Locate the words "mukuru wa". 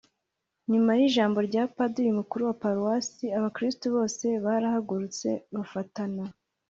2.19-2.55